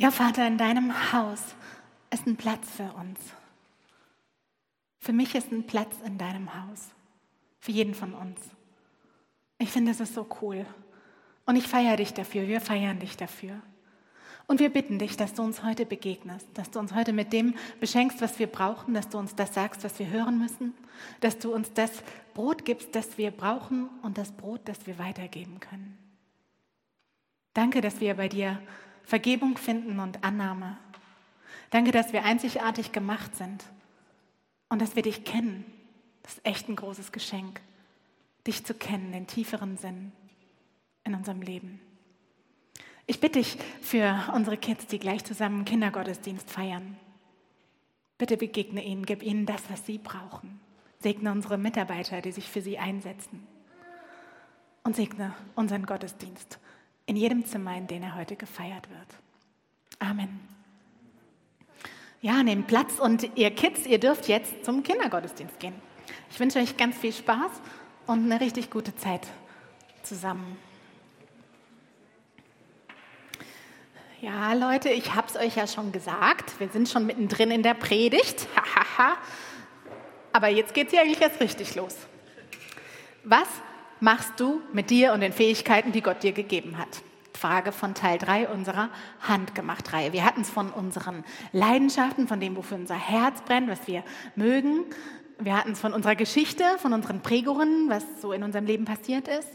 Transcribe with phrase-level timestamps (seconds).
[0.00, 1.42] Ja, Vater, in deinem Haus
[2.10, 3.18] ist ein Platz für uns.
[4.98, 6.88] Für mich ist ein Platz in deinem Haus.
[7.58, 8.40] Für jeden von uns.
[9.58, 10.64] Ich finde, es ist so cool.
[11.44, 12.48] Und ich feiere dich dafür.
[12.48, 13.60] Wir feiern dich dafür.
[14.46, 17.54] Und wir bitten dich, dass du uns heute begegnest, dass du uns heute mit dem
[17.78, 20.72] beschenkst, was wir brauchen, dass du uns das sagst, was wir hören müssen,
[21.20, 21.90] dass du uns das
[22.32, 25.98] Brot gibst, das wir brauchen und das Brot, das wir weitergeben können.
[27.52, 28.62] Danke, dass wir bei dir
[29.04, 30.76] Vergebung finden und Annahme.
[31.70, 33.64] Danke, dass wir einzigartig gemacht sind
[34.68, 35.64] und dass wir dich kennen.
[36.22, 37.60] Das ist echt ein großes Geschenk,
[38.46, 40.12] dich zu kennen, den tieferen Sinn
[41.04, 41.80] in unserem Leben.
[43.06, 46.96] Ich bitte dich für unsere Kids, die gleich zusammen Kindergottesdienst feiern.
[48.18, 50.60] Bitte begegne ihnen, gib ihnen das, was sie brauchen.
[51.00, 53.46] Segne unsere Mitarbeiter, die sich für sie einsetzen.
[54.84, 56.58] Und segne unseren Gottesdienst
[57.10, 59.08] in jedem Zimmer, in dem er heute gefeiert wird.
[59.98, 60.38] Amen.
[62.20, 65.74] Ja, nehmt Platz und ihr Kids, ihr dürft jetzt zum Kindergottesdienst gehen.
[66.30, 67.50] Ich wünsche euch ganz viel Spaß
[68.06, 69.26] und eine richtig gute Zeit
[70.04, 70.56] zusammen.
[74.20, 76.60] Ja, Leute, ich habe es euch ja schon gesagt.
[76.60, 78.46] Wir sind schon mittendrin in der Predigt.
[80.32, 81.96] Aber jetzt geht es ja eigentlich erst richtig los.
[83.24, 83.48] Was
[83.98, 87.02] machst du mit dir und den Fähigkeiten, die Gott dir gegeben hat?
[87.40, 88.90] Frage von Teil 3 unserer
[89.22, 90.12] Handgemacht-Reihe.
[90.12, 94.04] Wir hatten es von unseren Leidenschaften, von dem, wofür unser Herz brennt, was wir
[94.36, 94.84] mögen.
[95.38, 99.26] Wir hatten es von unserer Geschichte, von unseren Prägungen, was so in unserem Leben passiert
[99.26, 99.48] ist,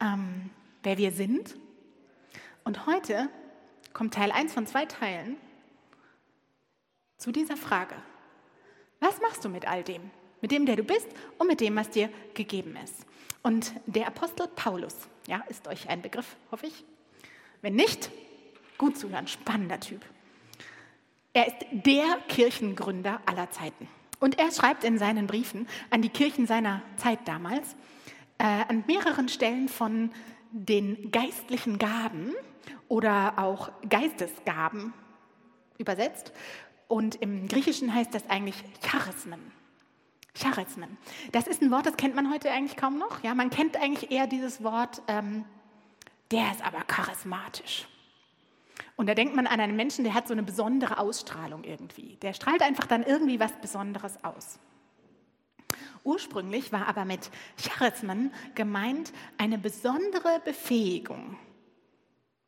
[0.00, 0.50] ähm,
[0.82, 1.56] wer wir sind.
[2.64, 3.30] Und heute
[3.94, 5.36] kommt Teil 1 von zwei Teilen
[7.16, 7.94] zu dieser Frage.
[9.00, 10.10] Was machst du mit all dem?
[10.42, 13.06] Mit dem, der du bist und mit dem, was dir gegeben ist.
[13.42, 16.84] Und der Apostel Paulus, ja, ist euch ein Begriff, hoffe ich.
[17.62, 18.10] Wenn nicht,
[18.76, 20.04] gut zuhören, spannender Typ.
[21.32, 23.88] Er ist der Kirchengründer aller Zeiten.
[24.18, 27.76] Und er schreibt in seinen Briefen an die Kirchen seiner Zeit damals,
[28.38, 30.10] äh, an mehreren Stellen von
[30.50, 32.34] den geistlichen Gaben
[32.88, 34.92] oder auch Geistesgaben
[35.78, 36.32] übersetzt.
[36.88, 39.40] Und im Griechischen heißt das eigentlich Charismen.
[40.34, 40.98] Charismen.
[41.30, 43.22] Das ist ein Wort, das kennt man heute eigentlich kaum noch.
[43.22, 45.44] Ja, man kennt eigentlich eher dieses Wort, ähm,
[46.32, 47.86] der ist aber charismatisch.
[48.96, 52.16] Und da denkt man an einen Menschen, der hat so eine besondere Ausstrahlung irgendwie.
[52.16, 54.58] Der strahlt einfach dann irgendwie was Besonderes aus.
[56.04, 61.38] Ursprünglich war aber mit Charismen gemeint eine besondere Befähigung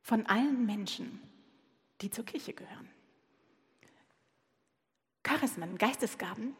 [0.03, 1.21] von allen Menschen,
[2.00, 2.89] die zur Kirche gehören.
[5.23, 6.55] Charismen, Geistesgaben,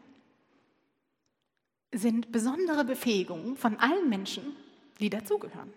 [1.93, 4.57] sind besondere Befähigungen von allen Menschen,
[4.99, 5.73] die dazugehören.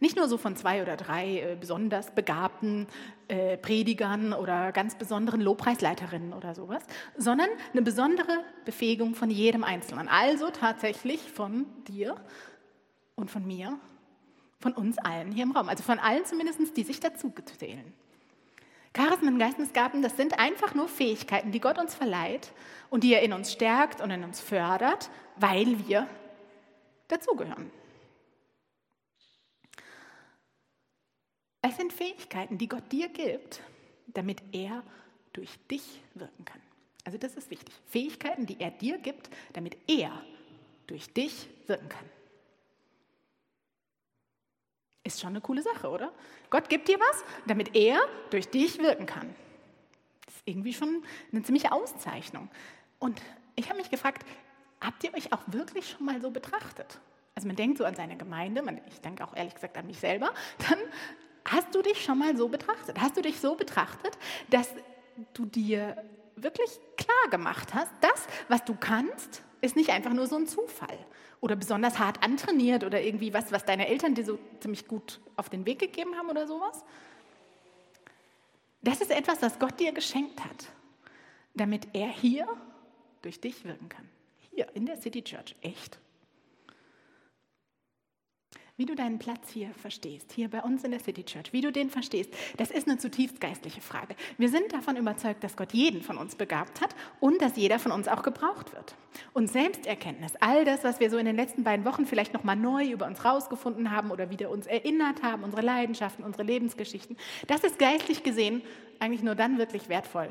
[0.00, 2.86] Nicht nur so von zwei oder drei äh, besonders begabten
[3.28, 6.82] äh, Predigern oder ganz besonderen Lobpreisleiterinnen oder sowas,
[7.16, 10.08] sondern eine besondere Befähigung von jedem Einzelnen.
[10.08, 12.16] Also tatsächlich von dir
[13.14, 13.78] und von mir,
[14.60, 15.68] von uns allen hier im Raum.
[15.68, 17.92] Also von allen zumindest, die sich dazu zählen.
[18.94, 22.52] Charismen, Geistesgaben, das sind einfach nur Fähigkeiten, die Gott uns verleiht
[22.90, 26.08] und die er in uns stärkt und in uns fördert, weil wir
[27.06, 27.70] dazugehören.
[31.68, 33.60] Es sind Fähigkeiten, die Gott dir gibt,
[34.06, 34.82] damit er
[35.34, 36.60] durch dich wirken kann.
[37.04, 37.74] Also das ist wichtig.
[37.86, 40.10] Fähigkeiten, die er dir gibt, damit er
[40.86, 42.04] durch dich wirken kann.
[45.04, 46.12] Ist schon eine coole Sache, oder?
[46.48, 48.00] Gott gibt dir was, damit er
[48.30, 49.34] durch dich wirken kann.
[50.24, 51.02] Das ist irgendwie schon
[51.32, 52.48] eine ziemliche Auszeichnung.
[52.98, 53.20] Und
[53.56, 54.24] ich habe mich gefragt,
[54.80, 56.98] habt ihr euch auch wirklich schon mal so betrachtet?
[57.34, 60.32] Also man denkt so an seine Gemeinde, ich denke auch ehrlich gesagt an mich selber,
[60.68, 60.78] dann
[61.50, 63.00] Hast du dich schon mal so betrachtet?
[63.00, 64.18] Hast du dich so betrachtet,
[64.50, 64.68] dass
[65.34, 65.96] du dir
[66.36, 70.98] wirklich klar gemacht hast, das, was du kannst, ist nicht einfach nur so ein Zufall
[71.40, 75.48] oder besonders hart antrainiert oder irgendwie was, was deine Eltern dir so ziemlich gut auf
[75.48, 76.84] den Weg gegeben haben oder sowas?
[78.82, 80.66] Das ist etwas, das Gott dir geschenkt hat,
[81.54, 82.46] damit er hier
[83.22, 84.08] durch dich wirken kann.
[84.50, 85.98] Hier in der City Church, echt
[88.78, 91.72] wie du deinen Platz hier verstehst, hier bei uns in der City Church, wie du
[91.72, 94.14] den verstehst, das ist eine zutiefst geistliche Frage.
[94.38, 97.90] Wir sind davon überzeugt, dass Gott jeden von uns begabt hat und dass jeder von
[97.90, 98.94] uns auch gebraucht wird.
[99.32, 102.88] Und Selbsterkenntnis, all das, was wir so in den letzten beiden Wochen vielleicht nochmal neu
[102.88, 107.16] über uns rausgefunden haben oder wieder uns erinnert haben, unsere Leidenschaften, unsere Lebensgeschichten,
[107.48, 108.62] das ist geistlich gesehen
[109.00, 110.28] eigentlich nur dann wirklich wertvoll,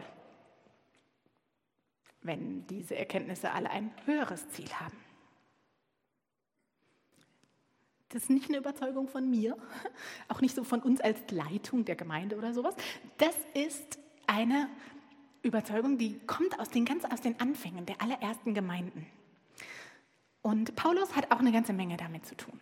[2.22, 5.07] wenn diese Erkenntnisse alle ein höheres Ziel haben.
[8.10, 9.58] Das ist nicht eine Überzeugung von mir,
[10.30, 12.76] auch nicht so von uns als Leitung der Gemeinde oder sowas.
[13.18, 14.70] Das ist eine
[15.42, 19.06] Überzeugung, die kommt aus den ganz aus den Anfängen der allerersten Gemeinden.
[20.42, 22.60] Und Paulus hat auch eine ganze Menge damit zu tun.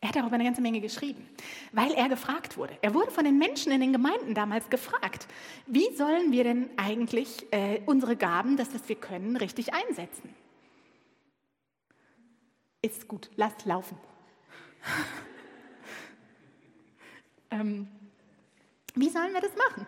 [0.00, 1.28] Er hat darüber eine ganze Menge geschrieben,
[1.72, 2.78] weil er gefragt wurde.
[2.82, 5.26] Er wurde von den Menschen in den Gemeinden damals gefragt,
[5.66, 10.34] wie sollen wir denn eigentlich äh, unsere Gaben, das, was wir können, richtig einsetzen?
[12.80, 13.98] Ist gut, lasst laufen.
[17.50, 17.88] ähm,
[18.94, 19.86] wie sollen wir das machen?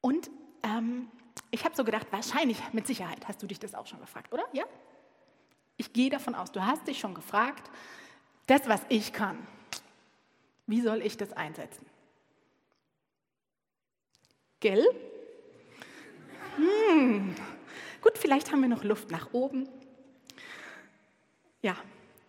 [0.00, 0.30] Und
[0.62, 1.10] ähm,
[1.50, 4.44] ich habe so gedacht, wahrscheinlich, mit Sicherheit hast du dich das auch schon gefragt, oder?
[4.52, 4.64] Ja?
[5.76, 7.70] Ich gehe davon aus, du hast dich schon gefragt,
[8.46, 9.46] das, was ich kann,
[10.66, 11.86] wie soll ich das einsetzen?
[14.60, 14.84] Gell?
[16.56, 17.34] Hm.
[18.00, 19.68] Gut, vielleicht haben wir noch Luft nach oben.
[21.62, 21.76] Ja,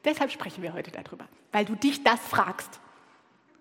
[0.05, 2.79] deshalb sprechen wir heute darüber, weil du dich das fragst.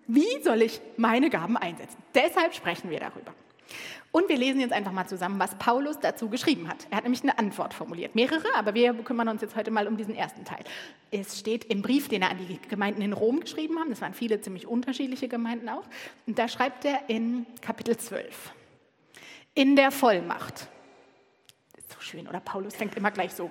[0.07, 1.97] Wie soll ich meine Gaben einsetzen?
[2.13, 3.33] Deshalb sprechen wir darüber.
[4.11, 6.85] Und wir lesen jetzt einfach mal zusammen, was Paulus dazu geschrieben hat.
[6.91, 9.97] Er hat nämlich eine Antwort formuliert, mehrere, aber wir kümmern uns jetzt heute mal um
[9.97, 10.63] diesen ersten Teil.
[11.09, 14.13] Es steht im Brief, den er an die Gemeinden in Rom geschrieben hat, das waren
[14.13, 15.85] viele ziemlich unterschiedliche Gemeinden auch,
[16.27, 18.53] und da schreibt er in Kapitel 12,
[19.55, 20.67] in der Vollmacht,
[21.73, 23.49] das ist so schön, oder Paulus fängt immer gleich so,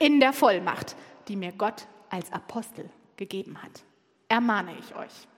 [0.00, 0.96] in der Vollmacht,
[1.28, 3.82] die mir Gott als Apostel gegeben hat,
[4.28, 5.28] ermahne ich euch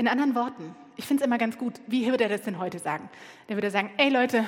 [0.00, 2.78] in anderen Worten, ich finde es immer ganz gut, wie würde er das denn heute
[2.78, 3.10] sagen?
[3.50, 4.46] Der würde sagen, ey Leute,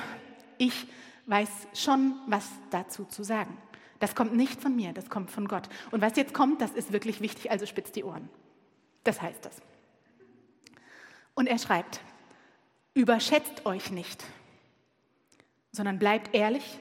[0.56, 0.86] ich
[1.26, 3.58] weiß schon, was dazu zu sagen.
[4.00, 5.68] Das kommt nicht von mir, das kommt von Gott.
[5.90, 8.30] Und was jetzt kommt, das ist wirklich wichtig, also spitzt die Ohren.
[9.04, 9.60] Das heißt das.
[11.34, 12.00] Und er schreibt,
[12.94, 14.24] überschätzt euch nicht,
[15.70, 16.80] sondern bleibt ehrlich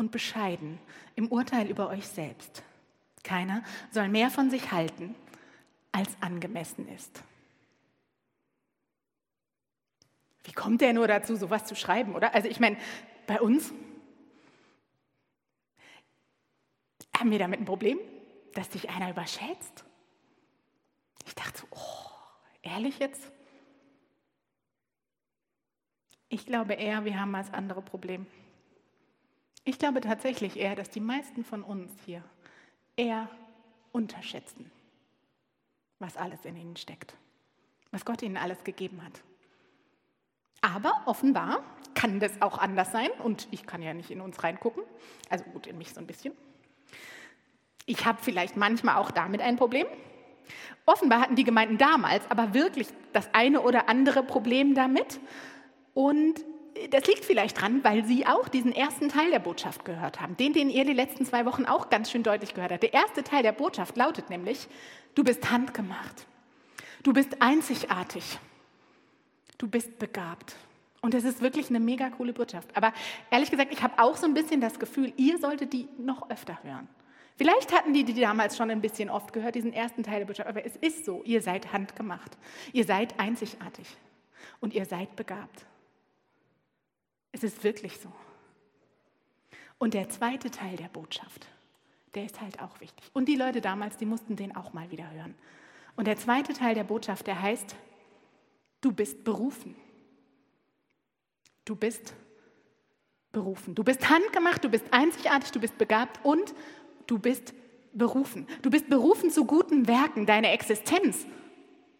[0.00, 0.80] und bescheiden
[1.14, 2.64] im Urteil über euch selbst.
[3.22, 5.14] Keiner soll mehr von sich halten,
[5.92, 7.22] als angemessen ist.
[10.44, 12.34] Wie kommt der nur dazu, sowas zu schreiben, oder?
[12.34, 12.78] Also ich meine,
[13.26, 13.72] bei uns
[17.16, 17.98] haben wir damit ein Problem,
[18.54, 19.84] dass sich einer überschätzt.
[21.26, 22.10] Ich dachte so, oh,
[22.62, 23.30] ehrlich jetzt?
[26.30, 28.26] Ich glaube eher, wir haben das andere Problem.
[29.64, 32.22] Ich glaube tatsächlich eher, dass die meisten von uns hier
[32.96, 33.28] eher
[33.92, 34.70] unterschätzen,
[35.98, 37.14] was alles in ihnen steckt,
[37.90, 39.22] was Gott ihnen alles gegeben hat.
[40.62, 41.62] Aber offenbar
[41.94, 44.82] kann das auch anders sein und ich kann ja nicht in uns reingucken,
[45.28, 46.34] also gut in mich so ein bisschen.
[47.86, 49.86] Ich habe vielleicht manchmal auch damit ein Problem.
[50.86, 55.20] Offenbar hatten die Gemeinden damals aber wirklich das eine oder andere Problem damit
[55.94, 56.44] und
[56.90, 60.52] das liegt vielleicht dran, weil sie auch diesen ersten Teil der Botschaft gehört haben, den,
[60.52, 62.82] den ihr die letzten zwei Wochen auch ganz schön deutlich gehört habt.
[62.82, 64.68] Der erste Teil der Botschaft lautet nämlich,
[65.14, 66.26] du bist handgemacht,
[67.02, 68.38] du bist einzigartig,
[69.58, 70.56] du bist begabt.
[71.02, 72.68] Und das ist wirklich eine mega coole Botschaft.
[72.76, 72.92] Aber
[73.30, 76.58] ehrlich gesagt, ich habe auch so ein bisschen das Gefühl, ihr solltet die noch öfter
[76.62, 76.88] hören.
[77.36, 80.48] Vielleicht hatten die die damals schon ein bisschen oft gehört, diesen ersten Teil der Botschaft,
[80.48, 82.36] aber es ist so, ihr seid handgemacht,
[82.74, 83.86] ihr seid einzigartig
[84.60, 85.64] und ihr seid begabt.
[87.32, 88.12] Es ist wirklich so.
[89.78, 91.46] Und der zweite Teil der Botschaft,
[92.14, 93.10] der ist halt auch wichtig.
[93.12, 95.34] Und die Leute damals, die mussten den auch mal wieder hören.
[95.96, 97.76] Und der zweite Teil der Botschaft, der heißt,
[98.80, 99.76] Du bist berufen.
[101.64, 102.14] Du bist
[103.32, 103.74] berufen.
[103.74, 106.54] Du bist handgemacht, du bist einzigartig, du bist begabt und
[107.06, 107.54] du bist
[107.92, 108.46] berufen.
[108.62, 110.26] Du bist berufen zu guten Werken.
[110.26, 111.26] Deine Existenz,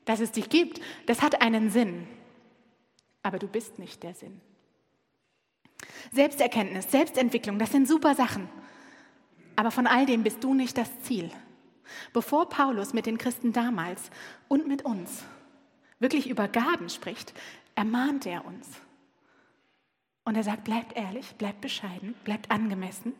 [0.07, 2.09] dass es dich gibt, das hat einen Sinn.
[3.23, 4.41] Aber du bist nicht der Sinn.
[6.13, 8.49] Selbsterkenntnis, Selbstentwicklung, das sind super Sachen.
[9.57, 11.31] Aber von all dem bist du nicht das Ziel.
[12.13, 14.11] Bevor Paulus mit den Christen damals
[14.49, 15.25] und mit uns
[15.99, 17.35] wirklich über Gaben spricht,
[17.75, 18.69] ermahnt er uns.
[20.25, 23.15] Und er sagt, bleibt ehrlich, bleibt bescheiden, bleibt angemessen,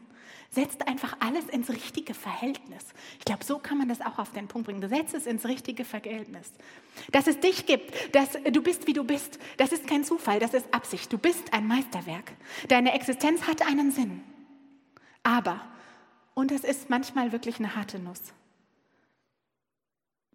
[0.51, 2.85] setzt einfach alles ins richtige Verhältnis.
[3.19, 4.81] Ich glaube, so kann man das auch auf den Punkt bringen.
[4.81, 6.51] Du setzt es ins richtige Verhältnis.
[7.13, 10.53] Dass es dich gibt, dass du bist, wie du bist, das ist kein Zufall, das
[10.53, 11.13] ist Absicht.
[11.13, 12.33] Du bist ein Meisterwerk.
[12.69, 14.23] Deine Existenz hat einen Sinn.
[15.23, 15.65] Aber,
[16.35, 18.21] und es ist manchmal wirklich eine harte Nuss,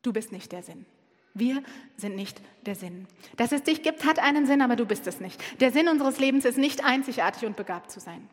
[0.01, 0.86] du bist nicht der Sinn.
[1.34, 1.62] Wir
[1.98, 3.07] sind nicht der Sinn.
[3.36, 5.41] Dass es dich gibt, hat einen Sinn, aber du bist es nicht.
[5.60, 8.29] Der Sinn unseres Lebens ist nicht einzigartig und begabt zu sein.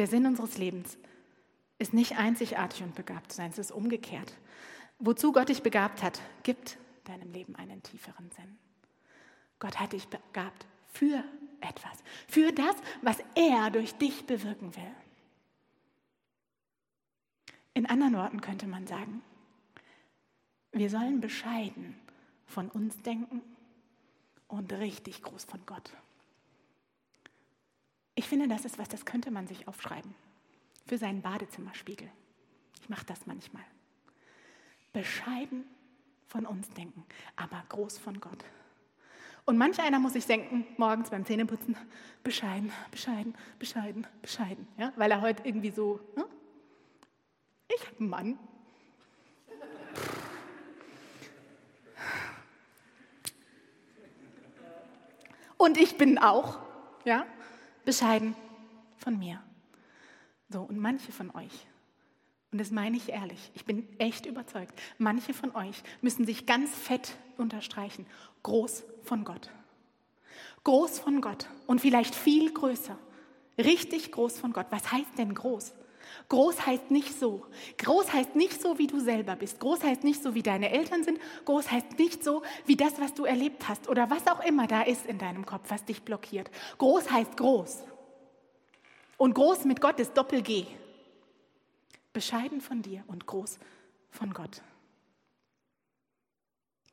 [0.00, 0.96] Der Sinn unseres Lebens
[1.78, 4.32] ist nicht einzigartig und begabt zu sein, es ist umgekehrt.
[4.98, 8.56] Wozu Gott dich begabt hat, gibt deinem Leben einen tieferen Sinn.
[9.58, 11.22] Gott hat dich begabt für
[11.60, 14.94] etwas, für das, was er durch dich bewirken will.
[17.74, 19.20] In anderen Worten könnte man sagen,
[20.72, 21.94] wir sollen bescheiden
[22.46, 23.42] von uns denken
[24.48, 25.92] und richtig groß von Gott.
[28.14, 30.14] Ich finde, das ist was, das könnte man sich aufschreiben
[30.86, 32.10] für seinen Badezimmerspiegel.
[32.80, 33.64] Ich mache das manchmal.
[34.92, 35.64] Bescheiden
[36.26, 37.04] von uns denken,
[37.36, 38.44] aber groß von Gott.
[39.44, 41.76] Und manch einer muss sich denken, morgens beim Zähneputzen,
[42.22, 44.68] bescheiden, bescheiden, bescheiden, bescheiden.
[44.76, 44.92] Ja?
[44.96, 46.24] Weil er heute irgendwie so, ne?
[47.74, 48.38] ich habe einen Mann.
[55.56, 56.58] Und ich bin auch,
[57.04, 57.26] ja,
[57.84, 58.34] bescheiden
[58.96, 59.42] von mir.
[60.48, 61.66] So, und manche von euch,
[62.52, 66.70] und das meine ich ehrlich, ich bin echt überzeugt, manche von euch müssen sich ganz
[66.70, 68.06] fett unterstreichen,
[68.42, 69.50] groß von Gott.
[70.64, 72.98] Groß von Gott und vielleicht viel größer.
[73.56, 74.66] Richtig groß von Gott.
[74.70, 75.72] Was heißt denn groß?
[76.28, 77.46] Groß heißt nicht so.
[77.78, 79.60] Groß heißt nicht so, wie du selber bist.
[79.60, 81.18] Groß heißt nicht so, wie deine Eltern sind.
[81.44, 84.82] Groß heißt nicht so, wie das, was du erlebt hast oder was auch immer da
[84.82, 86.50] ist in deinem Kopf, was dich blockiert.
[86.78, 87.84] Groß heißt groß.
[89.16, 90.66] Und groß mit Gott ist Doppel-G.
[92.12, 93.58] Bescheiden von dir und groß
[94.10, 94.62] von Gott.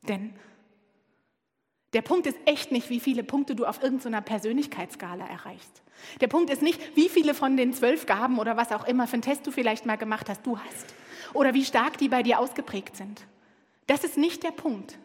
[0.04, 0.34] Denn
[1.98, 5.82] der Punkt ist echt nicht, wie viele Punkte du auf irgendeiner Persönlichkeitsskala erreichst.
[6.22, 9.14] Der Punkt ist nicht, wie viele von den zwölf Gaben oder was auch immer für
[9.14, 10.94] einen Test du vielleicht mal gemacht hast, du hast.
[11.34, 13.26] Oder wie stark die bei dir ausgeprägt sind.
[13.88, 15.00] Das ist nicht der Punkt.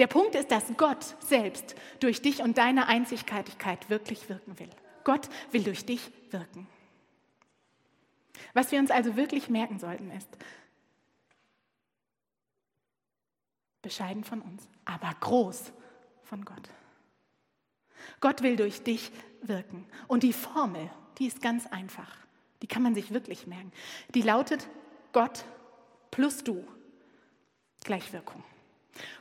[0.00, 4.70] Der Punkt ist, dass Gott selbst durch dich und deine Einzigartigkeit wirklich wirken will.
[5.04, 6.66] Gott will durch dich wirken.
[8.52, 10.28] Was wir uns also wirklich merken sollten ist,
[13.82, 15.72] bescheiden von uns, aber groß
[16.22, 16.70] von Gott.
[18.20, 19.10] Gott will durch dich
[19.42, 19.86] wirken.
[20.08, 22.16] Und die Formel, die ist ganz einfach.
[22.62, 23.72] Die kann man sich wirklich merken.
[24.14, 24.68] Die lautet
[25.12, 25.44] Gott
[26.10, 26.64] plus du
[27.84, 28.42] gleich Wirkung.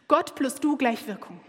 [0.08, 1.40] Gott plus du gleich Wirkung.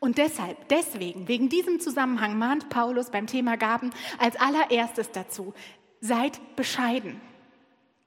[0.00, 5.54] Und deshalb, deswegen, wegen diesem Zusammenhang mahnt Paulus beim Thema Gaben als allererstes dazu,
[6.00, 7.20] seid bescheiden.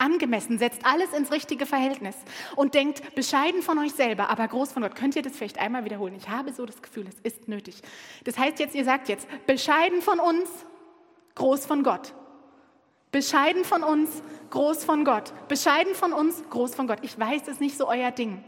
[0.01, 2.15] Angemessen, setzt alles ins richtige Verhältnis
[2.55, 4.95] und denkt bescheiden von euch selber, aber groß von Gott.
[4.95, 6.15] Könnt ihr das vielleicht einmal wiederholen?
[6.15, 7.81] Ich habe so das Gefühl, es ist nötig.
[8.23, 10.49] Das heißt jetzt, ihr sagt jetzt, bescheiden von uns,
[11.35, 12.13] groß von Gott.
[13.11, 15.33] Bescheiden von uns, groß von Gott.
[15.47, 16.99] Bescheiden von uns, groß von Gott.
[17.01, 18.43] Ich weiß, das ist nicht so euer Ding.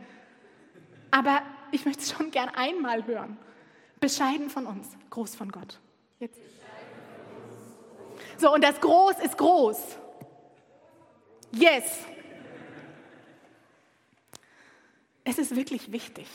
[1.11, 1.41] Aber
[1.71, 3.37] ich möchte es schon gern einmal hören.
[3.99, 5.79] Bescheiden von uns, groß von Gott.
[6.19, 6.39] Jetzt.
[8.37, 9.97] So, und das Groß ist groß.
[11.53, 11.99] Yes.
[15.23, 16.27] Es ist wirklich wichtig.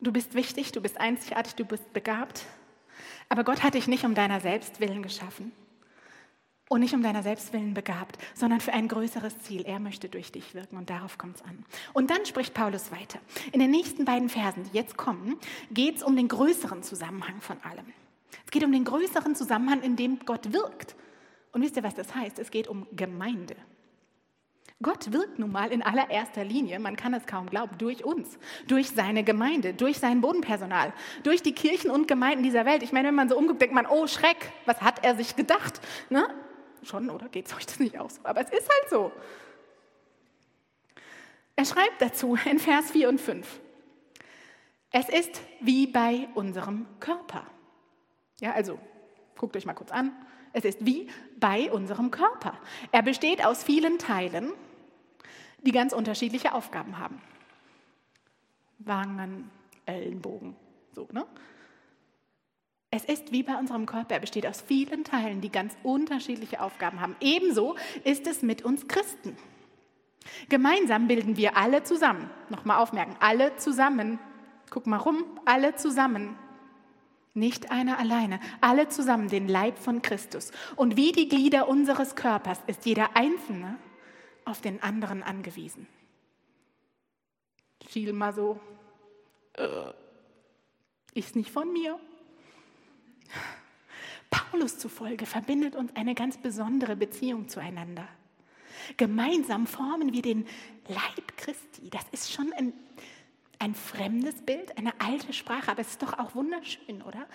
[0.00, 2.46] Du bist wichtig, du bist einzigartig, du bist begabt.
[3.28, 5.52] Aber Gott hat dich nicht um deiner selbst willen geschaffen
[6.72, 9.62] und nicht um deiner Selbstwillen begabt, sondern für ein größeres Ziel.
[9.66, 11.64] Er möchte durch dich wirken und darauf kommt es an.
[11.92, 13.20] Und dann spricht Paulus weiter.
[13.52, 15.38] In den nächsten beiden Versen, die jetzt kommen,
[15.70, 17.84] geht es um den größeren Zusammenhang von allem.
[18.46, 20.96] Es geht um den größeren Zusammenhang, in dem Gott wirkt.
[21.52, 22.38] Und wisst ihr, was das heißt?
[22.38, 23.56] Es geht um Gemeinde.
[24.82, 28.90] Gott wirkt nun mal in allererster Linie, man kann es kaum glauben, durch uns, durch
[28.90, 32.82] seine Gemeinde, durch sein Bodenpersonal, durch die Kirchen und Gemeinden dieser Welt.
[32.82, 35.80] Ich meine, wenn man so umguckt, denkt man, oh Schreck, was hat er sich gedacht?
[36.10, 36.26] Ne?
[36.82, 38.20] Schon, oder geht es euch das nicht aus?
[38.24, 39.12] Aber es ist halt so.
[41.54, 43.60] Er schreibt dazu in Vers 4 und 5.
[44.90, 47.46] Es ist wie bei unserem Körper.
[48.40, 48.78] Ja, also
[49.36, 50.12] guckt euch mal kurz an.
[50.52, 51.08] Es ist wie
[51.38, 52.58] bei unserem Körper.
[52.90, 54.52] Er besteht aus vielen Teilen,
[55.62, 57.20] die ganz unterschiedliche Aufgaben haben.
[58.78, 59.50] Wangen,
[59.86, 60.56] Ellenbogen,
[60.92, 61.26] so, ne?
[62.94, 67.00] Es ist wie bei unserem Körper, er besteht aus vielen Teilen, die ganz unterschiedliche Aufgaben
[67.00, 67.16] haben.
[67.20, 69.34] Ebenso ist es mit uns Christen.
[70.50, 72.28] Gemeinsam bilden wir alle zusammen.
[72.50, 74.18] Nochmal aufmerken, alle zusammen.
[74.68, 76.36] Guck mal rum, alle zusammen.
[77.32, 80.52] Nicht einer alleine, alle zusammen den Leib von Christus.
[80.76, 83.78] Und wie die Glieder unseres Körpers ist jeder Einzelne
[84.44, 85.86] auf den anderen angewiesen.
[87.88, 88.60] Schiel mal so,
[89.54, 89.92] äh,
[91.14, 91.98] ist nicht von mir.
[94.30, 98.08] Paulus zufolge verbindet uns eine ganz besondere Beziehung zueinander.
[98.96, 100.46] Gemeinsam formen wir den
[100.88, 101.90] Leib Christi.
[101.90, 102.72] Das ist schon ein,
[103.58, 107.26] ein fremdes Bild, eine alte Sprache, aber es ist doch auch wunderschön, oder?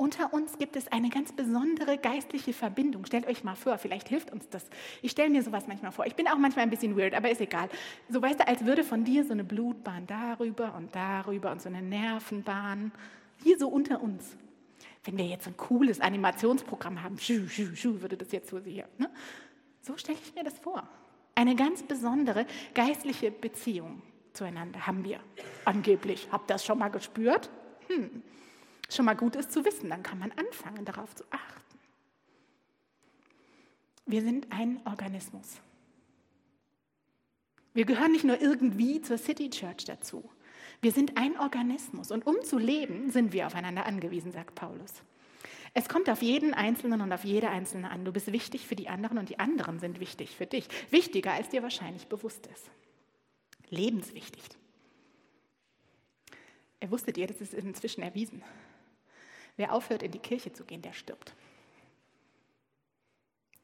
[0.00, 3.04] Unter uns gibt es eine ganz besondere geistliche Verbindung.
[3.04, 4.64] Stellt euch mal vor, vielleicht hilft uns das.
[5.02, 6.06] Ich stelle mir sowas manchmal vor.
[6.06, 7.68] Ich bin auch manchmal ein bisschen weird, aber ist egal.
[8.08, 11.68] So weißt du, als würde von dir so eine Blutbahn darüber und darüber und so
[11.68, 12.92] eine Nervenbahn
[13.44, 14.38] hier so unter uns.
[15.04, 18.88] Wenn wir jetzt ein cooles Animationsprogramm haben, schu, schu, schu, würde das jetzt so hier.
[18.96, 19.10] Ne?
[19.82, 20.88] So stelle ich mir das vor.
[21.34, 24.00] Eine ganz besondere geistliche Beziehung
[24.32, 25.20] zueinander haben wir.
[25.66, 26.28] Angeblich.
[26.32, 27.50] Habt ihr das schon mal gespürt?
[27.88, 28.22] Hm.
[28.90, 31.78] Schon mal gut ist zu wissen, dann kann man anfangen, darauf zu achten.
[34.04, 35.60] Wir sind ein Organismus.
[37.72, 40.28] Wir gehören nicht nur irgendwie zur City Church dazu.
[40.80, 45.02] Wir sind ein Organismus und um zu leben, sind wir aufeinander angewiesen, sagt Paulus.
[45.72, 48.04] Es kommt auf jeden Einzelnen und auf jede Einzelne an.
[48.04, 50.66] Du bist wichtig für die anderen und die anderen sind wichtig für dich.
[50.90, 52.70] Wichtiger, als dir wahrscheinlich bewusst ist.
[53.68, 54.42] Lebenswichtig.
[56.80, 58.42] Er wusstet ihr, das ist inzwischen erwiesen.
[59.60, 61.34] Wer aufhört, in die Kirche zu gehen, der stirbt.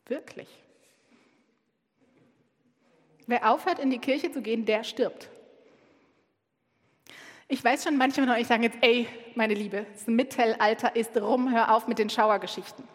[0.05, 0.47] Wirklich.
[3.27, 5.31] Wer aufhört, in die Kirche zu gehen, der stirbt.
[7.49, 11.51] Ich weiß schon, manche von euch sagen jetzt, ey, meine Liebe, das Mittelalter ist rum,
[11.51, 12.87] hör auf mit den Schauergeschichten.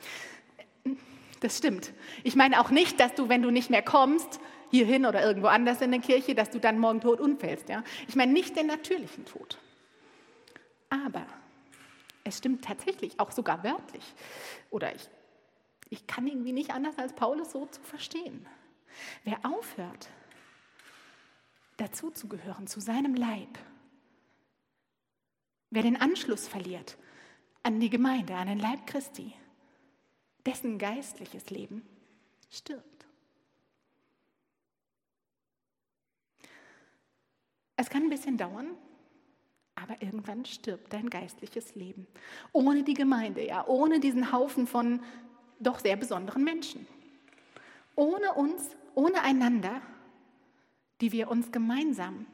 [1.39, 1.93] Das stimmt.
[2.23, 4.39] Ich meine auch nicht, dass du, wenn du nicht mehr kommst,
[4.69, 7.67] hierhin oder irgendwo anders in der Kirche, dass du dann morgen tot umfällst.
[7.67, 7.83] Ja?
[8.07, 9.57] Ich meine nicht den natürlichen Tod.
[10.91, 11.25] Aber
[12.23, 14.03] es stimmt tatsächlich, auch sogar wörtlich.
[14.69, 15.09] Oder ich,
[15.89, 18.45] ich kann irgendwie nicht anders als Paulus so zu verstehen.
[19.23, 20.09] Wer aufhört,
[21.77, 23.57] dazuzugehören, zu seinem Leib,
[25.71, 26.97] Wer den Anschluss verliert
[27.63, 29.33] an die Gemeinde, an den Leib Christi,
[30.45, 31.87] dessen geistliches Leben
[32.49, 33.05] stirbt.
[37.77, 38.75] Es kann ein bisschen dauern,
[39.81, 42.07] aber irgendwann stirbt dein geistliches Leben.
[42.51, 45.01] Ohne die Gemeinde, ja, ohne diesen Haufen von
[45.59, 46.87] doch sehr besonderen Menschen.
[47.95, 49.81] Ohne uns, ohne einander,
[51.01, 52.25] die wir uns gemeinsam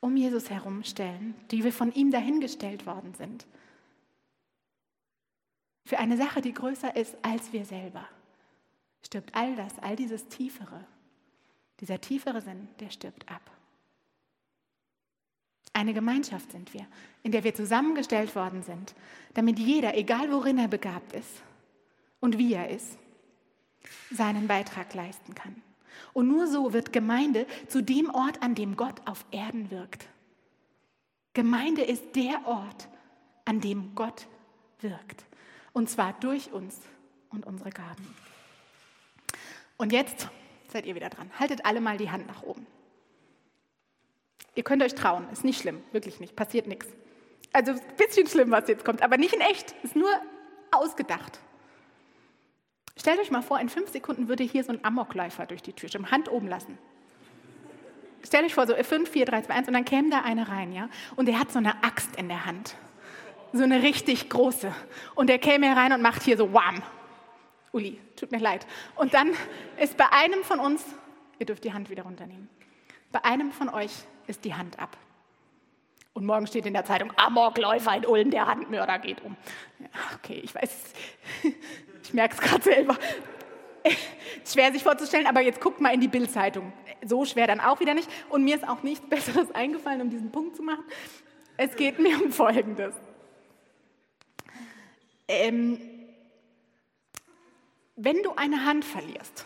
[0.00, 3.46] um Jesus herumstellen, die wir von ihm dahingestellt worden sind.
[5.84, 8.06] Für eine Sache, die größer ist als wir selber,
[9.02, 10.84] stirbt all das, all dieses Tiefere.
[11.80, 13.50] Dieser tiefere Sinn, der stirbt ab.
[15.78, 16.84] Eine Gemeinschaft sind wir,
[17.22, 18.96] in der wir zusammengestellt worden sind,
[19.34, 21.40] damit jeder, egal worin er begabt ist
[22.18, 22.98] und wie er ist,
[24.10, 25.62] seinen Beitrag leisten kann.
[26.14, 30.08] Und nur so wird Gemeinde zu dem Ort, an dem Gott auf Erden wirkt.
[31.32, 32.88] Gemeinde ist der Ort,
[33.44, 34.26] an dem Gott
[34.80, 35.26] wirkt.
[35.72, 36.80] Und zwar durch uns
[37.30, 38.16] und unsere Gaben.
[39.76, 40.28] Und jetzt
[40.72, 41.30] seid ihr wieder dran.
[41.38, 42.66] Haltet alle mal die Hand nach oben.
[44.58, 46.88] Ihr könnt euch trauen, ist nicht schlimm, wirklich nicht, passiert nichts.
[47.52, 50.10] Also ein bisschen schlimm, was jetzt kommt, aber nicht in echt, ist nur
[50.72, 51.38] ausgedacht.
[52.96, 55.88] Stellt euch mal vor, in fünf Sekunden würde hier so ein Amokläufer durch die Tür
[55.88, 56.76] stimmen, Hand oben lassen.
[58.24, 60.72] Stellt euch vor, so 5, 4, 3, 2, 1 und dann käme da einer rein,
[60.72, 60.88] ja?
[61.14, 62.74] Und der hat so eine Axt in der Hand.
[63.52, 64.74] So eine richtig große.
[65.14, 66.82] Und der käme herein und macht hier so Wham.
[67.70, 68.66] Uli, tut mir leid.
[68.96, 69.30] Und dann
[69.80, 70.84] ist bei einem von uns,
[71.38, 72.48] ihr dürft die Hand wieder runternehmen,
[73.12, 73.92] bei einem von euch
[74.28, 74.96] ist die Hand ab.
[76.12, 79.36] Und morgen steht in der Zeitung, Amokläufer in Ulm, der Handmörder geht um.
[79.78, 79.86] Ja,
[80.16, 80.92] okay, ich weiß,
[82.02, 82.96] ich merke es gerade selber.
[84.44, 86.72] Schwer sich vorzustellen, aber jetzt guckt mal in die Bildzeitung.
[87.04, 88.10] So schwer dann auch wieder nicht.
[88.28, 90.84] Und mir ist auch nichts Besseres eingefallen, um diesen Punkt zu machen.
[91.56, 92.94] Es geht mir um Folgendes.
[95.28, 95.80] Ähm,
[97.96, 99.44] wenn du eine Hand verlierst,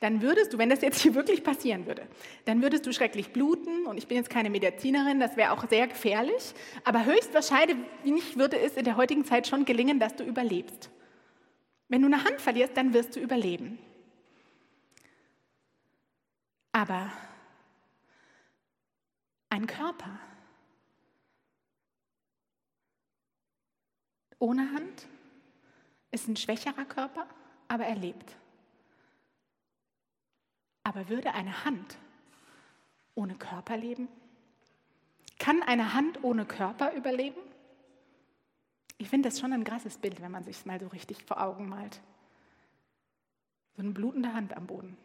[0.00, 2.06] dann würdest du, wenn das jetzt hier wirklich passieren würde,
[2.44, 5.86] dann würdest du schrecklich bluten und ich bin jetzt keine Medizinerin, das wäre auch sehr
[5.86, 6.54] gefährlich,
[6.84, 10.90] aber höchstwahrscheinlich würde es in der heutigen Zeit schon gelingen, dass du überlebst.
[11.88, 13.78] Wenn du eine Hand verlierst, dann wirst du überleben.
[16.72, 17.12] Aber
[19.50, 20.18] ein Körper
[24.38, 25.06] ohne Hand
[26.10, 27.26] ist ein schwächerer Körper,
[27.68, 28.36] aber er lebt.
[30.84, 31.98] Aber würde eine Hand
[33.14, 34.08] ohne Körper leben?
[35.38, 37.40] Kann eine Hand ohne Körper überleben?
[38.98, 41.42] Ich finde das schon ein krasses Bild, wenn man sich es mal so richtig vor
[41.42, 42.00] Augen malt.
[43.76, 44.96] So eine blutende Hand am Boden.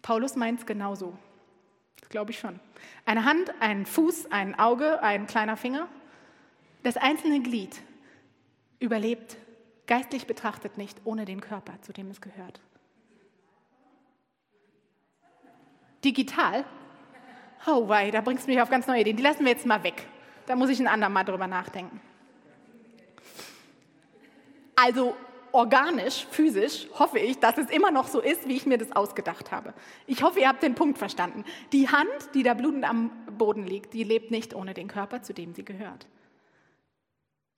[0.00, 1.16] Paulus meint es genauso.
[2.00, 2.58] Das glaube ich schon.
[3.04, 5.88] Eine Hand, ein Fuß, ein Auge, ein kleiner Finger.
[6.82, 7.80] Das einzelne Glied
[8.80, 9.36] überlebt
[9.86, 12.60] geistlich betrachtet nicht ohne den Körper, zu dem es gehört.
[16.04, 16.64] Digital?
[17.66, 19.16] Oh, wei, da bringst du mich auf ganz neue Ideen.
[19.16, 20.06] Die lassen wir jetzt mal weg.
[20.46, 22.00] Da muss ich ein andermal drüber nachdenken.
[24.74, 25.14] Also
[25.52, 29.52] organisch, physisch hoffe ich, dass es immer noch so ist, wie ich mir das ausgedacht
[29.52, 29.74] habe.
[30.06, 31.44] Ich hoffe, ihr habt den Punkt verstanden.
[31.72, 35.34] Die Hand, die da blutend am Boden liegt, die lebt nicht ohne den Körper, zu
[35.34, 36.06] dem sie gehört.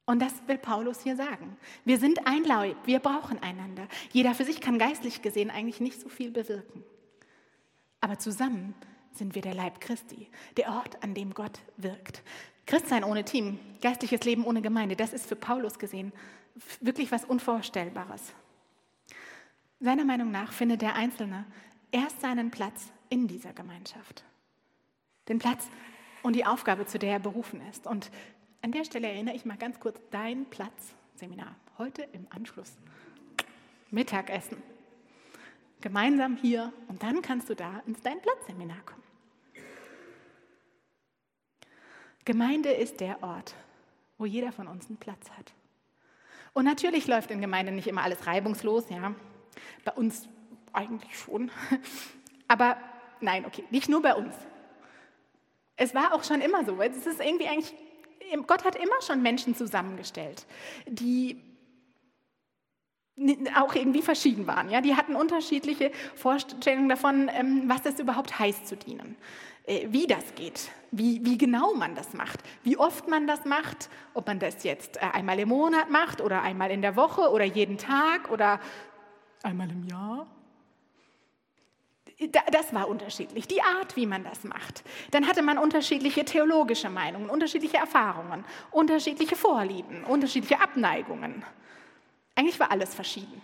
[0.07, 1.57] Und das will Paulus hier sagen.
[1.85, 3.89] Wir sind ein Leib, wir brauchen einander.
[4.13, 6.85] Jeder für sich kann geistlich gesehen eigentlich nicht so viel bewirken.
[8.05, 8.75] Aber zusammen
[9.15, 12.23] sind wir der Leib Christi, der Ort, an dem Gott wirkt.
[12.67, 16.13] Christsein ohne Team, geistliches Leben ohne Gemeinde, das ist für Paulus gesehen
[16.83, 18.35] wirklich was Unvorstellbares.
[19.81, 21.47] Seiner Meinung nach findet der Einzelne
[21.93, 24.23] erst seinen Platz in dieser Gemeinschaft.
[25.31, 25.67] Den Platz
[26.23, 27.87] und die Aufgabe, zu der er berufen ist.
[27.87, 28.11] Und
[28.61, 32.77] an der Stelle erinnere ich mal ganz kurz dein Platz, Seminar, heute im Anschluss.
[33.91, 34.74] Mittagessen.
[35.85, 39.03] Gemeinsam hier und dann kannst du da ins Dein Platz-Seminar kommen.
[42.25, 43.55] Gemeinde ist der Ort,
[44.17, 45.53] wo jeder von uns einen Platz hat.
[46.55, 49.15] Und natürlich läuft in Gemeinde nicht immer alles reibungslos, ja.
[49.85, 50.27] Bei uns
[50.73, 51.51] eigentlich schon.
[52.49, 52.79] Aber
[53.21, 54.35] nein, okay, nicht nur bei uns.
[55.77, 56.81] Es war auch schon immer so.
[56.81, 57.75] Es ist irgendwie eigentlich,
[58.47, 60.47] Gott hat immer schon Menschen zusammengestellt,
[60.87, 61.39] die
[63.57, 64.71] auch irgendwie verschieden waren.
[64.71, 64.81] Ja?
[64.81, 69.17] Die hatten unterschiedliche Vorstellungen davon, ähm, was es überhaupt heißt zu dienen,
[69.67, 73.89] äh, wie das geht, wie, wie genau man das macht, wie oft man das macht,
[74.15, 77.45] ob man das jetzt äh, einmal im Monat macht oder einmal in der Woche oder
[77.45, 78.61] jeden Tag oder
[79.43, 80.27] einmal im Jahr.
[82.53, 84.85] Das war unterschiedlich, die Art, wie man das macht.
[85.11, 91.45] Dann hatte man unterschiedliche theologische Meinungen, unterschiedliche Erfahrungen, unterschiedliche Vorlieben, unterschiedliche Abneigungen.
[92.35, 93.41] Eigentlich war alles verschieden.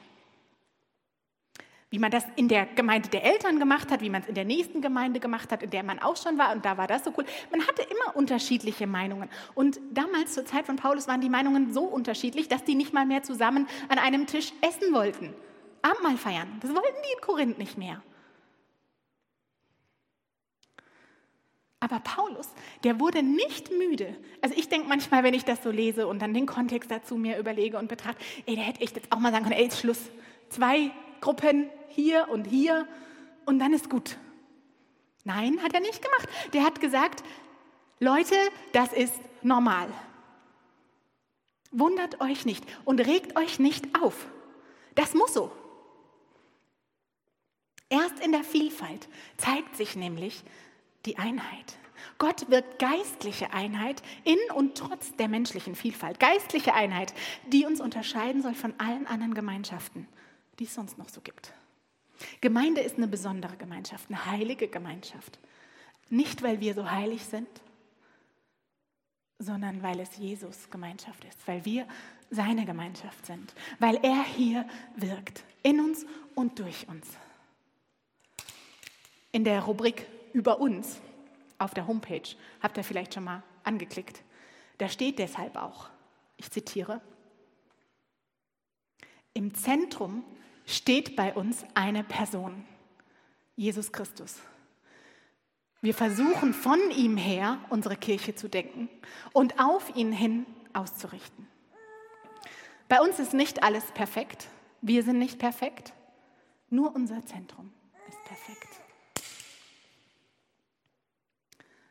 [1.91, 4.45] Wie man das in der Gemeinde der Eltern gemacht hat, wie man es in der
[4.45, 7.13] nächsten Gemeinde gemacht hat, in der man auch schon war, und da war das so
[7.17, 7.25] cool.
[7.51, 9.29] Man hatte immer unterschiedliche Meinungen.
[9.55, 13.07] Und damals, zur Zeit von Paulus, waren die Meinungen so unterschiedlich, dass die nicht mal
[13.07, 15.35] mehr zusammen an einem Tisch essen wollten.
[15.83, 16.59] Abendmahl feiern.
[16.61, 18.03] Das wollten die in Korinth nicht mehr.
[21.81, 22.49] Aber Paulus,
[22.85, 24.15] der wurde nicht müde.
[24.43, 27.39] Also ich denke manchmal, wenn ich das so lese und dann den Kontext dazu mir
[27.39, 30.11] überlege und betrachte, ey, der hätte echt jetzt auch mal sagen können, ey, ist Schluss.
[30.51, 30.91] Zwei
[31.23, 32.87] Gruppen hier und hier
[33.47, 34.19] und dann ist gut.
[35.25, 36.29] Nein, hat er nicht gemacht.
[36.53, 37.25] Der hat gesagt,
[37.99, 38.35] Leute,
[38.73, 39.89] das ist normal.
[41.71, 44.27] Wundert euch nicht und regt euch nicht auf.
[44.95, 45.51] Das muss so.
[47.89, 50.43] Erst in der Vielfalt zeigt sich nämlich,
[51.07, 51.79] die Einheit.
[52.19, 56.21] Gott wirkt geistliche Einheit in und trotz der menschlichen Vielfalt.
[56.21, 57.15] Geistliche Einheit,
[57.53, 60.07] die uns unterscheiden soll von allen anderen Gemeinschaften,
[60.59, 61.53] die es sonst noch so gibt.
[62.41, 65.39] Gemeinde ist eine besondere Gemeinschaft, eine heilige Gemeinschaft.
[66.11, 67.49] Nicht, weil wir so heilig sind,
[69.39, 71.87] sondern weil es Jesus Gemeinschaft ist, weil wir
[72.31, 77.07] seine Gemeinschaft sind, weil er hier wirkt, in uns und durch uns.
[79.33, 81.01] In der Rubrik über uns
[81.59, 84.23] auf der Homepage, habt ihr vielleicht schon mal angeklickt.
[84.79, 85.91] Da steht deshalb auch,
[86.37, 87.01] ich zitiere,
[89.35, 90.25] im Zentrum
[90.67, 92.65] steht bei uns eine Person,
[93.57, 94.41] Jesus Christus.
[95.83, 98.89] Wir versuchen von ihm her unsere Kirche zu denken
[99.33, 101.47] und auf ihn hin auszurichten.
[102.89, 104.49] Bei uns ist nicht alles perfekt,
[104.83, 105.93] wir sind nicht perfekt,
[106.71, 107.73] nur unser Zentrum
[108.09, 108.69] ist perfekt.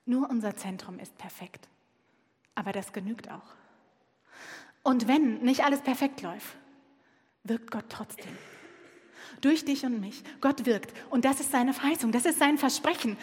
[0.09, 1.67] Nur unser Zentrum ist perfekt.
[2.55, 3.53] Aber das genügt auch.
[4.81, 6.57] Und wenn nicht alles perfekt läuft,
[7.43, 8.35] wirkt Gott trotzdem.
[9.41, 10.23] Durch dich und mich.
[10.41, 10.91] Gott wirkt.
[11.11, 13.17] Und das ist seine Verheißung, das ist sein Versprechen.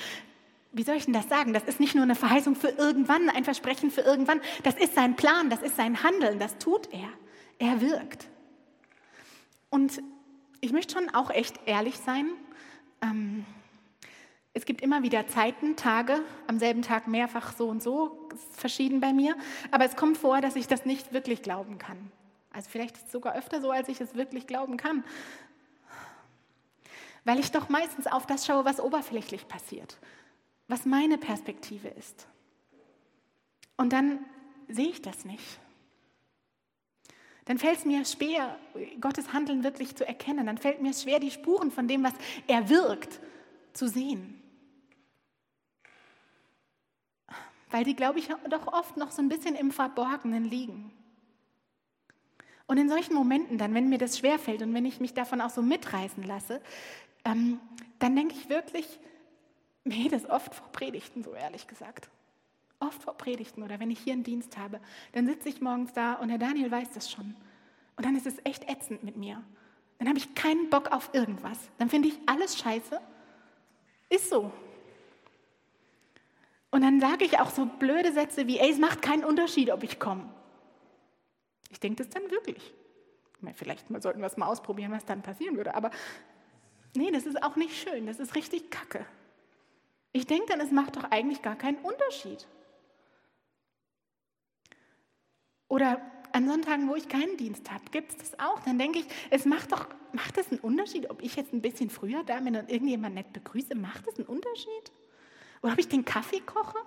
[0.70, 1.52] Wie soll ich denn das sagen?
[1.52, 4.40] Das ist nicht nur eine Verheißung für irgendwann, ein Versprechen für irgendwann.
[4.62, 7.08] Das ist sein Plan, das ist sein Handeln, das tut er.
[7.58, 8.28] Er wirkt.
[9.70, 10.00] Und
[10.60, 12.28] ich möchte schon auch echt ehrlich sein.
[13.02, 13.44] Ähm,
[14.56, 19.00] es gibt immer wieder Zeiten, Tage, am selben Tag mehrfach so und so, ist verschieden
[19.00, 19.36] bei mir.
[19.70, 22.10] Aber es kommt vor, dass ich das nicht wirklich glauben kann.
[22.54, 25.04] Also vielleicht ist es sogar öfter so, als ich es wirklich glauben kann.
[27.26, 29.98] Weil ich doch meistens auf das schaue, was oberflächlich passiert,
[30.68, 32.26] was meine Perspektive ist.
[33.76, 34.20] Und dann
[34.68, 35.60] sehe ich das nicht.
[37.44, 38.58] Dann fällt es mir schwer,
[39.02, 40.46] Gottes Handeln wirklich zu erkennen.
[40.46, 42.14] Dann fällt mir schwer, die Spuren von dem, was
[42.46, 43.20] er wirkt,
[43.74, 44.42] zu sehen.
[47.76, 50.90] Weil die, glaube ich, doch oft noch so ein bisschen im Verborgenen liegen.
[52.66, 55.50] Und in solchen Momenten dann, wenn mir das schwerfällt und wenn ich mich davon auch
[55.50, 56.62] so mitreißen lasse,
[57.26, 57.60] ähm,
[57.98, 58.98] dann denke ich wirklich,
[59.84, 62.08] mir das oft vor Predigten, so ehrlich gesagt.
[62.80, 64.80] Oft vor Predigten oder wenn ich hier einen Dienst habe,
[65.12, 67.36] dann sitze ich morgens da und der Daniel weiß das schon.
[67.96, 69.42] Und dann ist es echt ätzend mit mir.
[69.98, 71.58] Dann habe ich keinen Bock auf irgendwas.
[71.76, 72.98] Dann finde ich alles scheiße.
[74.08, 74.50] Ist so.
[76.70, 79.82] Und dann sage ich auch so blöde Sätze wie, ey, es macht keinen Unterschied, ob
[79.82, 80.28] ich komme.
[81.70, 82.74] Ich denke das dann wirklich.
[83.54, 85.74] Vielleicht sollten wir es mal ausprobieren, was dann passieren würde.
[85.74, 85.90] Aber
[86.94, 88.06] nee, das ist auch nicht schön.
[88.06, 89.06] Das ist richtig kacke.
[90.12, 92.46] Ich denke dann, es macht doch eigentlich gar keinen Unterschied.
[95.68, 96.00] Oder
[96.32, 98.60] an Sonntagen, wo ich keinen Dienst habe, gibt es das auch.
[98.60, 101.90] Dann denke ich, es macht doch, macht es einen Unterschied, ob ich jetzt ein bisschen
[101.90, 103.74] früher da bin und irgendjemand nett begrüße?
[103.74, 104.92] Macht es einen Unterschied?
[105.62, 106.78] Oder ob ich den Kaffee koche?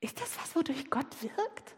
[0.00, 1.74] Ist das was, wodurch Gott wirkt?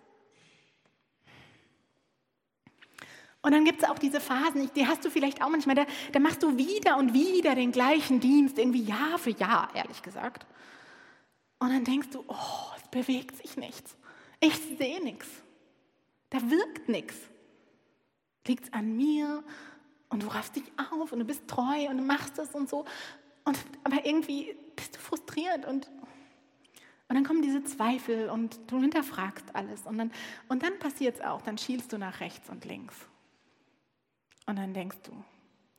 [3.47, 6.19] Und dann gibt es auch diese Phasen, die hast du vielleicht auch manchmal, da, da
[6.19, 10.45] machst du wieder und wieder den gleichen Dienst, irgendwie Jahr für Jahr, ehrlich gesagt.
[11.61, 13.97] Und dann denkst du, oh, es bewegt sich nichts.
[14.41, 15.29] Ich sehe nichts.
[16.31, 17.15] Da wirkt nichts.
[18.49, 19.45] Liegt es an mir
[20.09, 22.85] und du raffst dich auf und du bist treu und du machst es und so.
[23.47, 25.87] Und, aber irgendwie bist du frustriert und,
[27.09, 29.87] und dann kommen diese Zweifel und du hinterfragst alles.
[29.87, 30.13] Und dann,
[30.49, 32.97] und dann passiert es auch, dann schielst du nach rechts und links.
[34.47, 35.13] Und dann denkst du,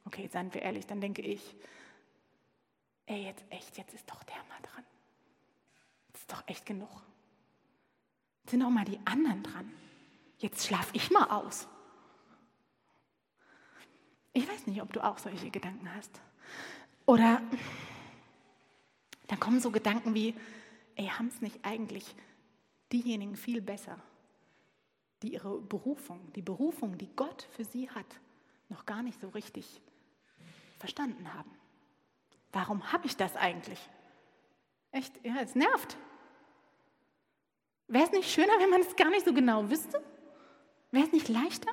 [0.06, 1.56] okay, seien wir ehrlich, dann denke ich,
[3.06, 4.86] ey, jetzt echt, jetzt ist doch der mal dran.
[6.08, 7.04] Jetzt ist doch echt genug.
[8.44, 9.70] Jetzt sind auch mal die anderen dran.
[10.38, 11.68] Jetzt schlaf ich mal aus.
[14.32, 16.22] Ich weiß nicht, ob du auch solche Gedanken hast.
[17.08, 17.42] Oder
[19.28, 20.36] dann kommen so Gedanken wie,
[20.96, 22.16] ey, haben es nicht eigentlich
[22.92, 23.98] diejenigen viel besser,
[25.22, 28.06] die ihre Berufung, die Berufung, die Gott für sie hat,
[28.70, 29.82] noch gar nicht so richtig
[30.78, 31.50] verstanden haben.
[32.52, 33.80] Warum habe ich das eigentlich?
[34.92, 35.98] Echt, ja, es nervt.
[37.88, 40.04] Wäre es nicht schöner, wenn man es gar nicht so genau wüsste?
[40.92, 41.72] Wäre es nicht leichter?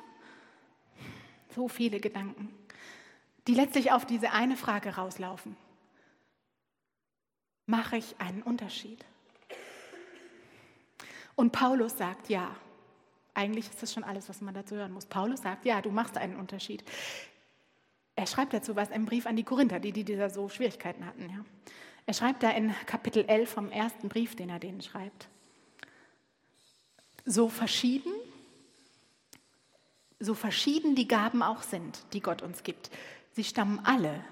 [1.53, 2.53] So viele Gedanken,
[3.47, 5.55] die letztlich auf diese eine Frage rauslaufen.
[7.65, 9.03] Mache ich einen Unterschied?
[11.35, 12.55] Und Paulus sagt ja.
[13.33, 15.05] Eigentlich ist das schon alles, was man dazu hören muss.
[15.05, 16.85] Paulus sagt, ja, du machst einen Unterschied.
[18.15, 21.29] Er schreibt dazu was im Brief an die Korinther, die, die dieser so Schwierigkeiten hatten.
[21.29, 21.43] Ja.
[22.05, 25.27] Er schreibt da in Kapitel 11 vom ersten Brief, den er denen schreibt.
[27.25, 28.13] So verschieden,
[30.19, 32.89] so verschieden die Gaben auch sind, die Gott uns gibt,
[33.35, 34.23] sie stammen alle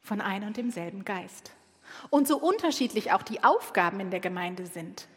[0.00, 1.52] von einem und demselben Geist.
[2.10, 5.08] Und so unterschiedlich auch die Aufgaben in der Gemeinde sind,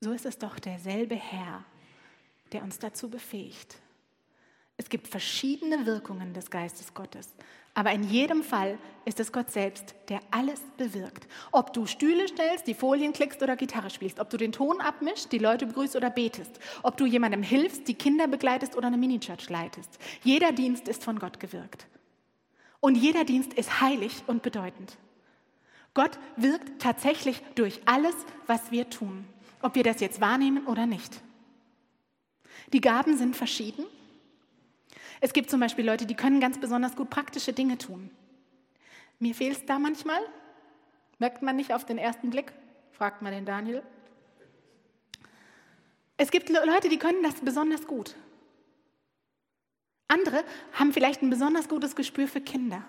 [0.00, 1.64] so ist es doch derselbe Herr,
[2.52, 3.78] der uns dazu befähigt.
[4.76, 7.34] Es gibt verschiedene Wirkungen des Geistes Gottes,
[7.78, 11.28] aber in jedem Fall ist es Gott selbst, der alles bewirkt.
[11.52, 15.30] Ob du Stühle stellst, die Folien klickst oder Gitarre spielst, ob du den Ton abmischst,
[15.30, 19.48] die Leute begrüßt oder betest, ob du jemandem hilfst, die Kinder begleitest oder eine Minichurch
[19.48, 19.96] leitest.
[20.24, 21.86] Jeder Dienst ist von Gott gewirkt.
[22.80, 24.98] Und jeder Dienst ist heilig und bedeutend.
[25.94, 28.16] Gott wirkt tatsächlich durch alles,
[28.48, 29.24] was wir tun,
[29.62, 31.20] ob wir das jetzt wahrnehmen oder nicht.
[32.72, 33.84] Die Gaben sind verschieden.
[35.20, 38.10] Es gibt zum Beispiel Leute, die können ganz besonders gut praktische Dinge tun.
[39.18, 40.20] Mir fehlt es da manchmal.
[41.18, 42.52] Merkt man nicht auf den ersten Blick?
[42.92, 43.82] Fragt mal den Daniel.
[46.16, 48.14] Es gibt Leute, die können das besonders gut.
[50.08, 52.82] Andere haben vielleicht ein besonders gutes Gespür für Kinder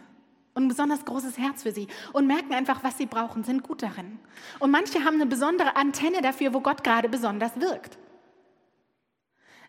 [0.53, 3.83] und ein besonders großes Herz für sie und merken einfach, was sie brauchen, sind gut
[3.83, 4.19] darin.
[4.59, 7.97] Und manche haben eine besondere Antenne dafür, wo Gott gerade besonders wirkt.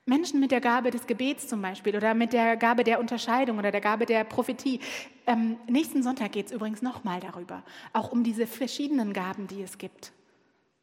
[0.07, 3.71] Menschen mit der Gabe des Gebets zum Beispiel oder mit der Gabe der Unterscheidung oder
[3.71, 4.81] der Gabe der Prophetie.
[5.27, 9.79] Ähm, nächsten Sonntag geht es übrigens nochmal darüber, auch um diese verschiedenen Gaben, die es
[9.79, 10.13] gibt.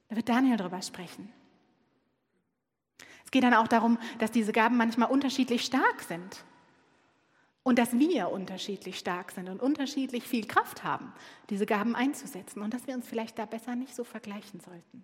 [0.09, 1.31] Da wird Daniel darüber sprechen.
[3.25, 6.45] Es geht dann auch darum, dass diese Gaben manchmal unterschiedlich stark sind
[7.63, 11.11] und dass wir unterschiedlich stark sind und unterschiedlich viel Kraft haben,
[11.49, 15.03] diese Gaben einzusetzen und dass wir uns vielleicht da besser nicht so vergleichen sollten.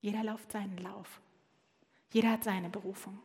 [0.00, 1.20] Jeder läuft seinen Lauf.
[2.12, 3.18] Jeder hat seine Berufung.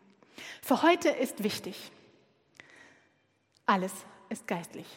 [0.61, 1.91] Für heute ist wichtig,
[3.65, 3.93] alles
[4.29, 4.87] ist geistlich.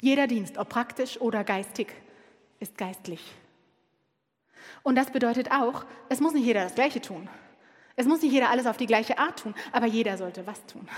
[0.00, 1.92] Jeder Dienst, ob praktisch oder geistig,
[2.58, 3.32] ist geistlich.
[4.82, 7.28] Und das bedeutet auch, es muss nicht jeder das Gleiche tun.
[7.96, 10.88] Es muss nicht jeder alles auf die gleiche Art tun, aber jeder sollte was tun.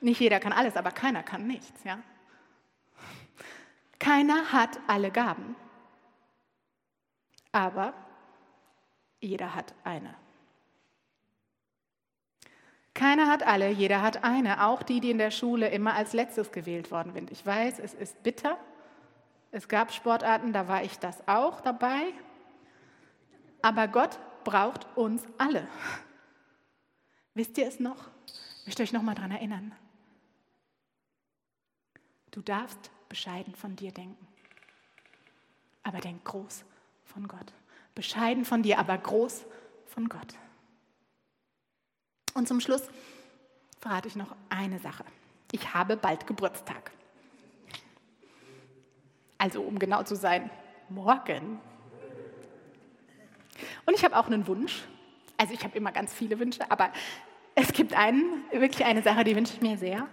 [0.00, 1.84] Nicht jeder kann alles, aber keiner kann nichts.
[1.84, 1.98] Ja?
[3.98, 5.54] Keiner hat alle Gaben,
[7.52, 7.94] aber
[9.20, 10.21] jeder hat eine.
[13.02, 16.52] Keiner hat alle, jeder hat eine, auch die, die in der Schule immer als letztes
[16.52, 17.32] gewählt worden sind.
[17.32, 18.56] Ich weiß, es ist bitter.
[19.50, 22.12] Es gab Sportarten, da war ich das auch dabei.
[23.60, 25.66] Aber Gott braucht uns alle.
[27.34, 28.08] Wisst ihr es noch?
[28.60, 29.74] Ich möchte euch noch mal daran erinnern.
[32.30, 34.28] Du darfst bescheiden von dir denken,
[35.82, 36.64] aber denk groß
[37.06, 37.52] von Gott.
[37.96, 39.44] Bescheiden von dir, aber groß
[39.86, 40.36] von Gott.
[42.34, 42.82] Und zum Schluss
[43.80, 45.04] verrate ich noch eine Sache.
[45.50, 46.92] Ich habe bald Geburtstag.
[49.38, 50.50] Also um genau zu sein,
[50.88, 51.60] morgen.
[53.86, 54.82] Und ich habe auch einen Wunsch.
[55.36, 56.92] Also ich habe immer ganz viele Wünsche, aber
[57.54, 60.08] es gibt einen, wirklich eine Sache, die wünsche ich mir sehr.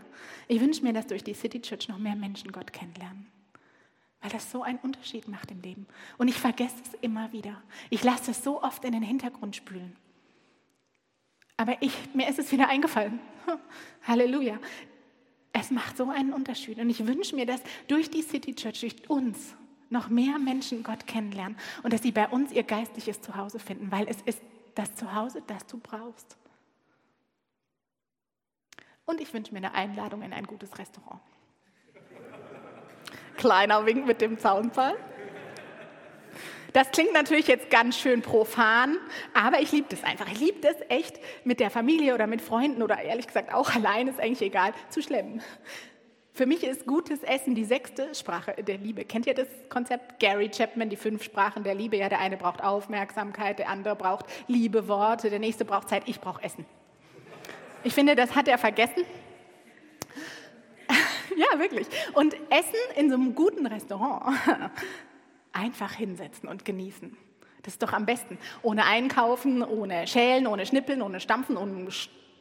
[0.47, 3.27] Ich wünsche mir, dass durch die City Church noch mehr Menschen Gott kennenlernen.
[4.21, 5.87] Weil das so einen Unterschied macht im Leben.
[6.17, 7.61] Und ich vergesse es immer wieder.
[7.89, 9.95] Ich lasse es so oft in den Hintergrund spülen.
[11.59, 13.19] Aber ich, mir ist es wieder eingefallen.
[14.07, 14.59] Halleluja.
[15.51, 16.79] Es macht so einen Unterschied.
[16.79, 19.57] Und ich wünsche mir, dass durch die City Church, durch uns,
[19.89, 24.07] noch mehr Menschen Gott kennenlernen und dass sie bei uns ihr geistliches Zuhause finden, weil
[24.07, 24.41] es ist
[24.75, 26.37] das Zuhause, das du brauchst.
[29.05, 31.19] Und ich wünsche mir eine Einladung in ein gutes Restaurant.
[33.35, 34.95] Kleiner Wink mit dem Zaunfall.
[36.73, 38.97] Das klingt natürlich jetzt ganz schön profan,
[39.33, 40.31] aber ich liebe das einfach.
[40.31, 44.07] Ich liebe das echt, mit der Familie oder mit Freunden oder ehrlich gesagt auch allein,
[44.07, 45.41] ist eigentlich egal, zu schlemmen.
[46.33, 49.03] Für mich ist gutes Essen die sechste Sprache der Liebe.
[49.03, 50.19] Kennt ihr das Konzept?
[50.19, 51.97] Gary Chapman, die fünf Sprachen der Liebe.
[51.97, 56.21] Ja, der eine braucht Aufmerksamkeit, der andere braucht Liebe, Worte, der nächste braucht Zeit, ich
[56.21, 56.65] brauche Essen.
[57.83, 59.03] Ich finde, das hat er vergessen.
[61.35, 61.87] ja, wirklich.
[62.13, 64.37] Und Essen in so einem guten Restaurant
[65.53, 67.15] einfach hinsetzen und genießen.
[67.63, 68.37] Das ist doch am besten.
[68.61, 71.89] Ohne Einkaufen, ohne Schälen, ohne Schnippeln, ohne Stampfen, ohne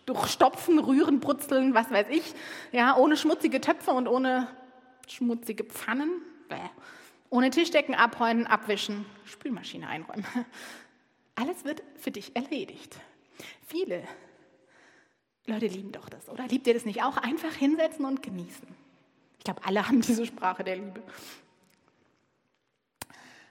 [0.07, 2.35] Durchstopfen, Rühren, Brutzeln, was weiß ich.
[2.73, 4.49] Ja, ohne schmutzige Töpfe und ohne
[5.09, 6.23] schmutzige Pfannen.
[6.49, 6.57] Bäh.
[7.31, 10.25] Ohne Tischdecken abräumen, abwischen, Spülmaschine einräumen.
[11.35, 12.97] Alles wird für dich erledigt.
[13.67, 14.03] Viele
[15.47, 16.47] Leute lieben doch das, oder?
[16.47, 17.17] Liebt ihr das nicht auch?
[17.17, 18.69] Einfach hinsetzen und genießen.
[19.39, 21.03] Ich glaube, alle haben diese Sprache der Liebe.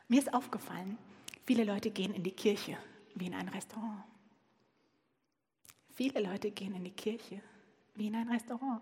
[0.10, 0.98] Mir ist aufgefallen,
[1.46, 2.78] viele Leute gehen in die Kirche
[3.16, 4.04] wie in ein Restaurant.
[5.96, 7.42] Viele Leute gehen in die Kirche
[7.96, 8.82] wie in ein Restaurant,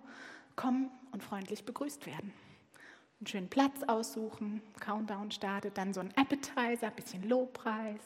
[0.56, 2.34] kommen und freundlich begrüßt werden.
[3.20, 8.02] Einen schönen Platz aussuchen, Countdown startet, dann so ein Appetizer, ein bisschen Lobpreis,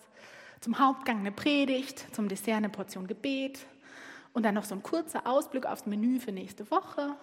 [0.62, 3.66] zum Hauptgang eine Predigt, zum Dessert eine Portion Gebet
[4.34, 7.16] und dann noch so ein kurzer Ausblick aufs Menü für nächste Woche.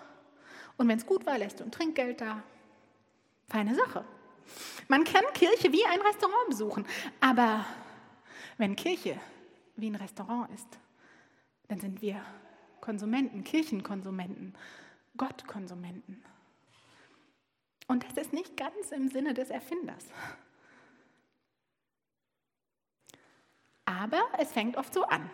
[0.76, 2.42] Und wenn es gut war, lässt du ein Trinkgeld da.
[3.48, 4.04] Feine Sache.
[4.88, 6.86] Man kann Kirche wie ein Restaurant besuchen,
[7.20, 7.64] aber
[8.58, 9.18] wenn Kirche
[9.76, 10.78] wie ein Restaurant ist,
[11.68, 12.20] dann sind wir
[12.80, 14.54] Konsumenten, Kirchenkonsumenten,
[15.16, 16.22] Gottkonsumenten.
[17.88, 20.04] Und das ist nicht ganz im Sinne des Erfinders.
[23.84, 25.30] Aber es fängt oft so an.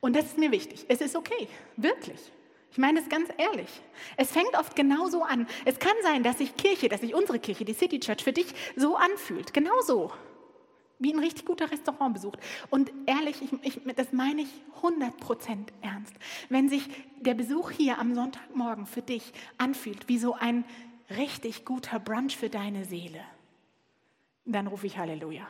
[0.00, 0.84] Und das ist mir wichtig.
[0.88, 2.32] Es ist okay, wirklich.
[2.72, 3.68] Ich meine es ganz ehrlich.
[4.16, 5.46] Es fängt oft genauso an.
[5.66, 8.46] Es kann sein, dass sich Kirche, dass sich unsere Kirche, die City Church, für dich
[8.76, 9.52] so anfühlt.
[9.52, 10.10] Genauso.
[10.98, 12.32] Wie ein richtig guter Restaurantbesuch.
[12.70, 14.48] Und ehrlich, ich, ich, das meine ich
[14.80, 16.14] 100% ernst.
[16.48, 16.88] Wenn sich
[17.20, 20.64] der Besuch hier am Sonntagmorgen für dich anfühlt wie so ein
[21.10, 23.20] richtig guter Brunch für deine Seele,
[24.46, 25.46] dann rufe ich Halleluja.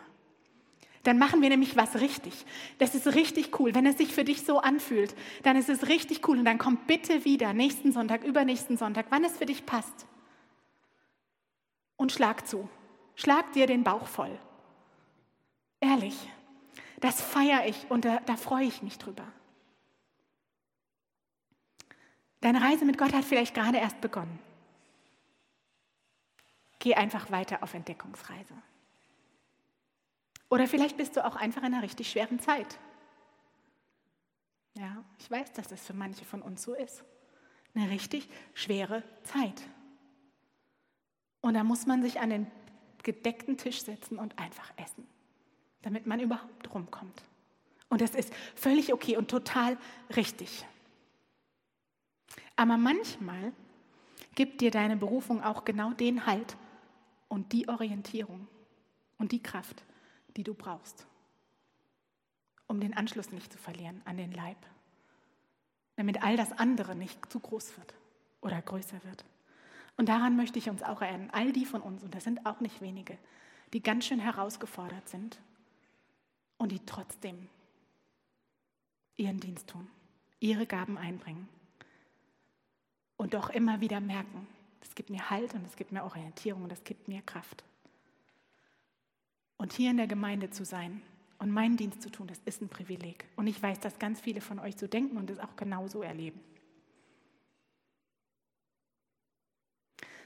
[1.03, 2.47] Dann machen wir nämlich was richtig.
[2.79, 3.75] Das ist richtig cool.
[3.75, 6.39] Wenn es sich für dich so anfühlt, dann ist es richtig cool.
[6.39, 10.07] Und dann komm bitte wieder nächsten Sonntag, übernächsten Sonntag, wann es für dich passt.
[11.97, 12.69] Und schlag zu.
[13.17, 14.39] Schlag dir den Bauch voll.
[15.81, 16.17] Ehrlich.
[17.01, 19.25] Das feiere ich und da, da freue ich mich drüber.
[22.41, 24.39] Deine Reise mit Gott hat vielleicht gerade erst begonnen.
[26.79, 28.55] Geh einfach weiter auf Entdeckungsreise.
[30.53, 32.79] Oder vielleicht bist du auch einfach in einer richtig schweren Zeit.
[34.75, 37.03] Ja, ich weiß, dass das für manche von uns so ist.
[37.75, 39.63] Eine richtig schwere Zeit.
[41.41, 42.51] Und da muss man sich an den
[43.03, 45.07] gedeckten Tisch setzen und einfach essen,
[45.81, 47.23] damit man überhaupt rumkommt.
[47.89, 49.79] Und das ist völlig okay und total
[50.17, 50.67] richtig.
[52.57, 53.55] Aber manchmal
[54.35, 56.59] gibt dir deine Berufung auch genau den Halt
[57.29, 58.49] und die Orientierung
[59.17, 59.83] und die Kraft,
[60.37, 61.07] die du brauchst,
[62.67, 64.59] um den Anschluss nicht zu verlieren an den Leib,
[65.97, 67.95] damit all das andere nicht zu groß wird
[68.41, 69.25] oder größer wird.
[69.97, 72.61] Und daran möchte ich uns auch erinnern, all die von uns, und das sind auch
[72.61, 73.19] nicht wenige,
[73.73, 75.41] die ganz schön herausgefordert sind
[76.57, 77.49] und die trotzdem
[79.17, 79.89] ihren Dienst tun,
[80.41, 81.49] ihre Gaben einbringen
[83.17, 84.47] und doch immer wieder merken,
[84.81, 87.65] es gibt mir Halt und es gibt mir Orientierung und es gibt mir Kraft.
[89.63, 91.03] Und hier in der Gemeinde zu sein
[91.39, 93.27] und meinen Dienst zu tun, das ist ein Privileg.
[93.37, 96.41] Und ich weiß, dass ganz viele von euch so denken und es auch genauso erleben.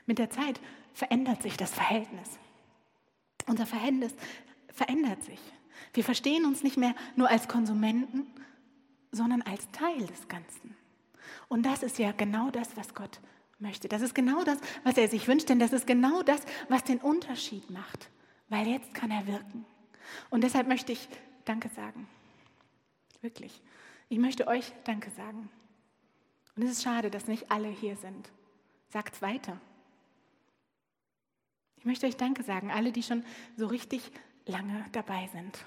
[0.06, 0.58] Mit der Zeit
[0.94, 2.38] verändert sich das Verhältnis.
[3.46, 4.14] Unser Verhältnis
[4.72, 5.40] verändert sich.
[5.92, 8.26] Wir verstehen uns nicht mehr nur als Konsumenten,
[9.12, 10.74] sondern als Teil des Ganzen.
[11.48, 13.20] Und das ist ja genau das, was Gott
[13.58, 13.86] möchte.
[13.86, 17.00] Das ist genau das, was er sich wünscht, denn das ist genau das, was den
[17.00, 18.08] Unterschied macht,
[18.48, 19.64] weil jetzt kann er wirken.
[20.30, 21.08] Und deshalb möchte ich
[21.44, 22.08] Danke sagen.
[23.20, 23.60] Wirklich.
[24.08, 25.48] Ich möchte euch Danke sagen.
[26.54, 28.30] Und es ist schade, dass nicht alle hier sind.
[28.88, 29.60] Sagt weiter.
[31.76, 33.24] Ich möchte euch Danke sagen, alle, die schon
[33.56, 34.10] so richtig
[34.46, 35.58] lange dabei sind.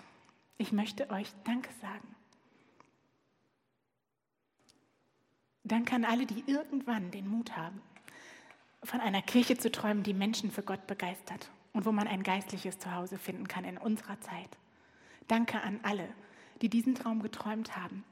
[0.58, 2.16] Ich möchte euch Danke sagen.
[5.64, 7.82] Danke an alle, die irgendwann den Mut haben,
[8.84, 12.80] von einer Kirche zu träumen, die Menschen für Gott begeistert und wo man ein geistliches
[12.80, 14.58] Zuhause finden kann in unserer Zeit.
[15.28, 16.08] Danke an alle,
[16.62, 18.04] die diesen Traum geträumt haben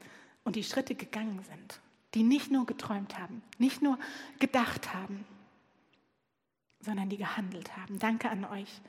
[0.43, 1.81] und die Schritte gegangen sind,
[2.13, 3.97] die nicht nur geträumt haben, nicht nur
[4.39, 5.25] gedacht haben,
[6.79, 7.99] sondern die gehandelt haben.
[7.99, 8.81] Danke an euch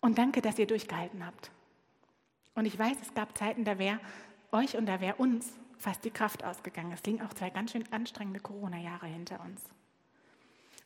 [0.00, 1.50] und danke, dass ihr durchgehalten habt.
[2.54, 4.00] Und ich weiß, es gab Zeiten, da wäre
[4.52, 6.92] euch und da wäre uns fast die Kraft ausgegangen.
[6.92, 9.62] Es liegen auch zwei ganz schön anstrengende Corona-Jahre hinter uns.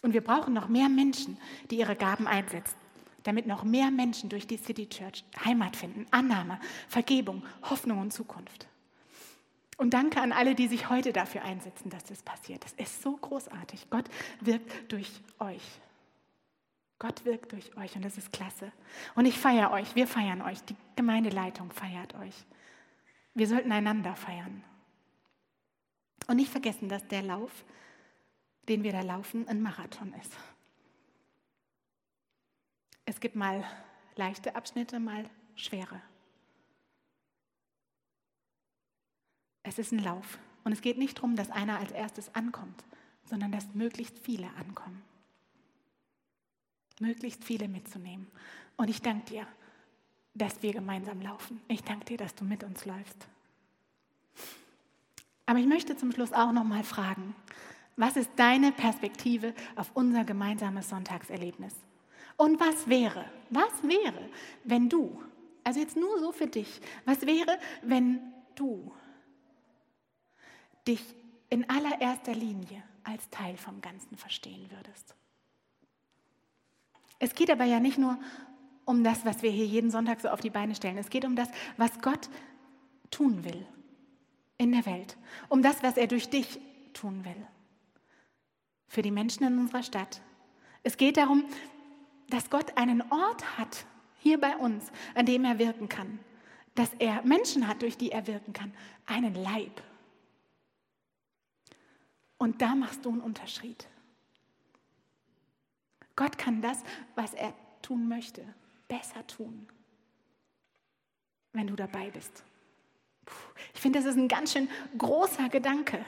[0.00, 1.38] Und wir brauchen noch mehr Menschen,
[1.70, 2.76] die ihre Gaben einsetzen,
[3.28, 6.58] damit noch mehr Menschen durch die City Church Heimat finden, Annahme,
[6.88, 8.66] Vergebung, Hoffnung und Zukunft.
[9.76, 12.64] Und danke an alle, die sich heute dafür einsetzen, dass das passiert.
[12.64, 13.88] Das ist so großartig.
[13.90, 14.06] Gott
[14.40, 15.08] wirkt durch
[15.38, 15.62] euch.
[16.98, 18.72] Gott wirkt durch euch und das ist klasse.
[19.14, 22.34] Und ich feiere euch, wir feiern euch, die Gemeindeleitung feiert euch.
[23.34, 24.64] Wir sollten einander feiern.
[26.26, 27.64] Und nicht vergessen, dass der Lauf,
[28.68, 30.32] den wir da laufen, ein Marathon ist.
[33.08, 33.64] Es gibt mal
[34.16, 35.98] leichte Abschnitte, mal schwere.
[39.62, 40.38] Es ist ein Lauf.
[40.62, 42.84] Und es geht nicht darum, dass einer als erstes ankommt,
[43.24, 45.02] sondern dass möglichst viele ankommen
[47.00, 48.26] möglichst viele mitzunehmen.
[48.76, 49.46] Und ich danke dir,
[50.34, 51.60] dass wir gemeinsam laufen.
[51.68, 53.28] Ich danke dir, dass du mit uns läufst.
[55.46, 57.36] Aber ich möchte zum Schluss auch noch mal fragen,
[57.96, 61.74] was ist deine Perspektive auf unser gemeinsames Sonntagserlebnis?
[62.38, 64.30] Und was wäre, was wäre,
[64.62, 65.20] wenn du,
[65.64, 68.20] also jetzt nur so für dich, was wäre, wenn
[68.54, 68.92] du
[70.86, 71.02] dich
[71.50, 75.16] in allererster Linie als Teil vom Ganzen verstehen würdest?
[77.18, 78.16] Es geht aber ja nicht nur
[78.84, 80.96] um das, was wir hier jeden Sonntag so auf die Beine stellen.
[80.96, 82.30] Es geht um das, was Gott
[83.10, 83.66] tun will
[84.58, 85.16] in der Welt.
[85.48, 86.60] Um das, was er durch dich
[86.92, 87.46] tun will.
[88.86, 90.22] Für die Menschen in unserer Stadt.
[90.84, 91.44] Es geht darum,
[92.28, 93.86] dass Gott einen Ort hat,
[94.20, 96.18] hier bei uns, an dem er wirken kann.
[96.74, 98.72] Dass er Menschen hat, durch die er wirken kann.
[99.06, 99.82] Einen Leib.
[102.36, 103.88] Und da machst du einen Unterschied.
[106.14, 106.82] Gott kann das,
[107.14, 108.42] was er tun möchte,
[108.88, 109.68] besser tun,
[111.52, 112.44] wenn du dabei bist.
[113.74, 116.04] Ich finde, das ist ein ganz schön großer Gedanke.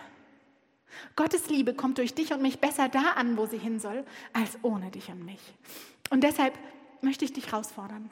[1.15, 4.59] Gottes Liebe kommt durch dich und mich besser da an, wo sie hin soll, als
[4.63, 5.41] ohne dich und mich.
[6.11, 6.59] Und deshalb
[7.01, 8.11] möchte ich dich herausfordern.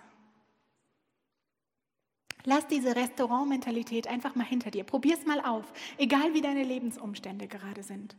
[2.45, 4.85] Lass diese Restaurantmentalität einfach mal hinter dir.
[4.85, 5.65] Probier es mal auf,
[5.99, 8.17] egal wie deine Lebensumstände gerade sind.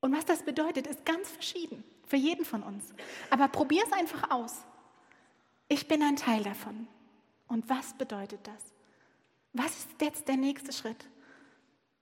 [0.00, 1.82] Und was das bedeutet, ist ganz verschieden.
[2.06, 2.92] Für jeden von uns.
[3.30, 4.64] Aber probier es einfach aus.
[5.68, 6.86] Ich bin ein Teil davon.
[7.48, 8.74] Und was bedeutet das?
[9.54, 11.08] Was ist jetzt der nächste Schritt?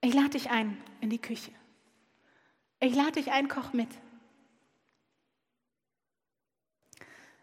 [0.00, 1.52] Ich lade dich ein in die Küche.
[2.80, 3.90] Ich lade dich ein, koch mit.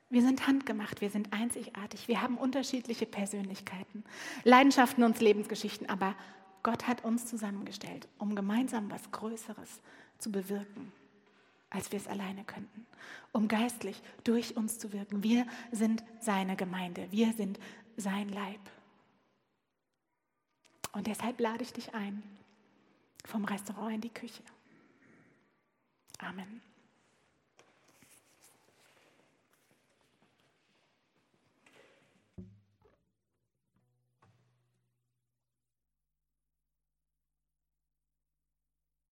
[0.10, 4.04] Wir sind handgemacht, wir sind einzigartig, wir haben unterschiedliche Persönlichkeiten,
[4.44, 6.16] Leidenschaften und Lebensgeschichten, aber
[6.64, 9.82] Gott hat uns zusammengestellt, um gemeinsam was Größeres
[10.18, 10.92] zu bewirken
[11.70, 12.86] als wir es alleine könnten,
[13.32, 15.24] um geistlich durch uns zu wirken.
[15.24, 17.60] Wir sind seine Gemeinde, wir sind
[17.98, 18.60] sein Leib.
[20.94, 22.24] Und deshalb lade ich dich ein,
[23.26, 24.42] vom Restaurant in die Küche.
[26.18, 26.62] Amen.